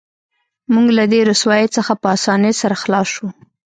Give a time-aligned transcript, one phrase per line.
[0.73, 3.27] موږ له دې رسوایۍ څخه په اسانۍ سره خلاص شو